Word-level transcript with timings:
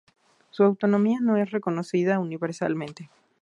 Su 0.49 0.63
autonomía 0.63 1.19
no 1.21 1.37
es 1.37 1.51
reconocida 1.51 2.17
universalmente. 2.17 3.11